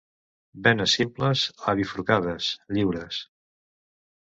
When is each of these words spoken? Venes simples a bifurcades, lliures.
Venes 0.67 0.95
simples 1.01 1.45
a 1.67 1.77
bifurcades, 1.83 2.51
lliures. 2.77 3.25